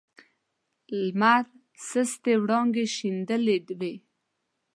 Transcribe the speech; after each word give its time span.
لمر 0.99 1.43
سستې 1.89 2.33
وړانګې 2.41 2.85
شیندلې 2.95 3.57
وې. 3.79 3.93